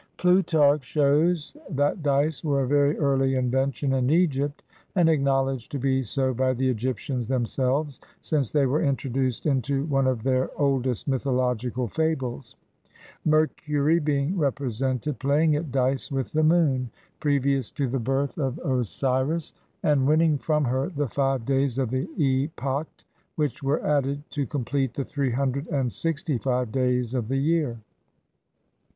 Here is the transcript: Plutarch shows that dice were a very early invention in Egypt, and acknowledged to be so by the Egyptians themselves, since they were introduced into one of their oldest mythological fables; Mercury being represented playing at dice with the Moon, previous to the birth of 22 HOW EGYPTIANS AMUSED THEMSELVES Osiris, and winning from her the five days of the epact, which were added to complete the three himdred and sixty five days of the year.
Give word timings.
Plutarch 0.17 0.83
shows 0.83 1.55
that 1.69 2.01
dice 2.01 2.43
were 2.43 2.63
a 2.63 2.67
very 2.67 2.97
early 2.97 3.35
invention 3.35 3.93
in 3.93 4.09
Egypt, 4.09 4.63
and 4.95 5.07
acknowledged 5.07 5.71
to 5.73 5.77
be 5.77 6.01
so 6.01 6.33
by 6.33 6.53
the 6.55 6.67
Egyptians 6.71 7.27
themselves, 7.27 8.01
since 8.19 8.49
they 8.49 8.65
were 8.65 8.81
introduced 8.81 9.45
into 9.45 9.85
one 9.85 10.07
of 10.07 10.23
their 10.23 10.49
oldest 10.59 11.07
mythological 11.07 11.87
fables; 11.87 12.55
Mercury 13.23 13.99
being 13.99 14.35
represented 14.35 15.19
playing 15.19 15.55
at 15.55 15.71
dice 15.71 16.11
with 16.11 16.31
the 16.31 16.41
Moon, 16.41 16.89
previous 17.19 17.69
to 17.69 17.87
the 17.87 17.99
birth 17.99 18.39
of 18.39 18.55
22 18.55 18.55
HOW 18.55 18.55
EGYPTIANS 18.55 18.63
AMUSED 18.65 19.01
THEMSELVES 19.03 19.51
Osiris, 19.51 19.53
and 19.83 20.07
winning 20.07 20.37
from 20.39 20.63
her 20.65 20.89
the 20.89 21.07
five 21.07 21.45
days 21.45 21.77
of 21.77 21.91
the 21.91 22.07
epact, 22.17 23.05
which 23.35 23.61
were 23.61 23.85
added 23.85 24.23
to 24.31 24.47
complete 24.47 24.95
the 24.95 25.05
three 25.05 25.31
himdred 25.33 25.67
and 25.71 25.93
sixty 25.93 26.39
five 26.39 26.71
days 26.71 27.13
of 27.13 27.27
the 27.27 27.37
year. 27.37 27.77